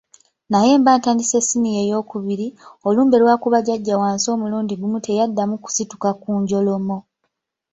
[0.51, 2.47] Naye mba ntandise Ssiniya eyookubiri,
[2.87, 6.97] olumbe lwakuba jjajja wansi omulundi gumu teyaddamu kusituka ku njoloomo.